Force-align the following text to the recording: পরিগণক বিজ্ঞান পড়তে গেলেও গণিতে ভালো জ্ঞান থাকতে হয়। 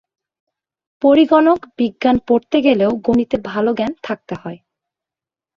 পরিগণক 1.01 1.59
বিজ্ঞান 1.77 2.17
পড়তে 2.27 2.57
গেলেও 2.61 2.91
গণিতে 3.05 3.37
ভালো 3.49 3.71
জ্ঞান 3.73 3.93
থাকতে 4.03 4.33
হয়। 4.35 4.59